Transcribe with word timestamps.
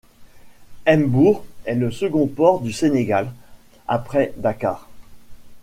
M'bour 0.87 1.45
est 1.65 1.75
le 1.75 1.91
second 1.91 2.25
port 2.25 2.61
du 2.61 2.71
Sénégal, 2.73 3.31
après 3.87 4.33
Dakar. 4.35 4.89